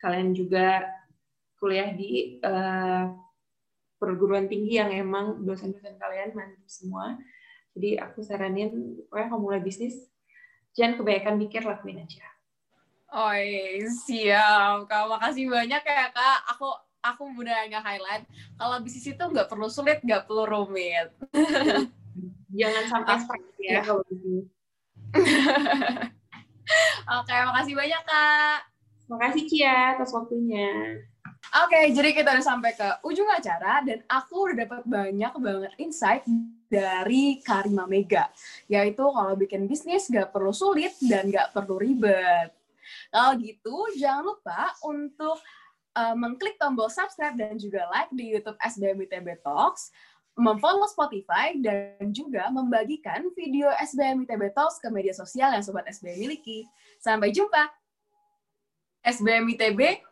kalian 0.05 0.37
juga 0.37 0.85
kuliah 1.57 1.97
di 1.97 2.37
uh, 2.45 3.09
perguruan 4.01 4.49
tinggi 4.49 4.81
yang 4.81 4.89
emang 4.89 5.45
dosen-dosen 5.45 6.01
kalian 6.01 6.33
mantap 6.33 6.65
semua 6.65 7.21
jadi 7.77 8.01
aku 8.01 8.25
saranin 8.25 8.97
pokoknya 9.05 9.27
kalau 9.29 9.41
mulai 9.45 9.61
bisnis 9.61 10.09
jangan 10.73 10.97
kebanyakan 10.97 11.37
mikir 11.37 11.61
lakuin 11.61 12.01
aja 12.01 12.25
Oh 13.11 13.35
siap. 14.07 14.87
Kak, 14.87 15.03
makasih 15.11 15.51
banyak 15.51 15.83
ya 15.83 16.07
Kak. 16.15 16.39
Aku 16.55 16.71
aku 17.03 17.27
benar 17.35 17.67
nggak 17.67 17.83
highlight. 17.83 18.23
Kalau 18.55 18.79
bisnis 18.79 19.11
itu 19.11 19.19
nggak 19.19 19.51
perlu 19.51 19.67
sulit, 19.67 19.99
nggak 19.99 20.31
perlu 20.31 20.47
rumit. 20.47 21.11
Jangan 22.59 22.83
sampai 22.87 23.15
stres 23.19 23.51
ya, 23.59 23.71
ya 23.75 23.79
kalau 23.83 24.01
bisnis. 24.07 24.47
Oke, 27.19 27.35
makasih 27.35 27.75
banyak 27.75 28.01
Kak. 28.07 28.59
Makasih 29.11 29.43
Cia 29.43 29.99
atas 29.99 30.15
waktunya. 30.15 31.03
Oke, 31.51 31.91
jadi 31.91 32.15
kita 32.15 32.31
udah 32.31 32.47
sampai 32.47 32.71
ke 32.79 32.87
ujung 33.03 33.27
acara 33.27 33.83
dan 33.83 33.99
aku 34.07 34.47
udah 34.47 34.63
dapat 34.63 34.83
banyak 34.87 35.33
banget 35.35 35.73
insight 35.83 36.23
dari 36.71 37.43
Karima 37.43 37.83
Mega. 37.83 38.31
Yaitu 38.71 39.03
kalau 39.03 39.35
bikin 39.35 39.67
bisnis 39.67 40.07
gak 40.07 40.31
perlu 40.31 40.55
sulit 40.55 40.95
dan 41.03 41.27
gak 41.27 41.51
perlu 41.51 41.75
ribet. 41.75 42.55
Kalau 43.11 43.35
gitu, 43.35 43.75
jangan 43.99 44.31
lupa 44.31 44.71
untuk 44.87 45.43
uh, 45.99 46.15
mengklik 46.15 46.55
tombol 46.55 46.87
subscribe 46.87 47.35
dan 47.35 47.59
juga 47.59 47.83
like 47.91 48.11
di 48.15 48.31
YouTube 48.31 48.55
SBM 48.63 49.03
ITB 49.11 49.43
Talks, 49.43 49.91
memfollow 50.39 50.87
Spotify, 50.87 51.51
dan 51.59 52.15
juga 52.15 52.47
membagikan 52.47 53.27
video 53.35 53.67
SBM 53.75 54.23
ITB 54.23 54.55
Talks 54.55 54.79
ke 54.79 54.87
media 54.87 55.11
sosial 55.11 55.51
yang 55.51 55.67
Sobat 55.67 55.83
SBM 55.91 56.15
miliki. 56.15 56.63
Sampai 57.03 57.35
jumpa! 57.35 57.67
SBM 59.03 59.51
ITB 59.51 60.10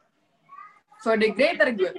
for 1.03 1.17
the 1.17 1.31
greater 1.31 1.71
good. 1.71 1.95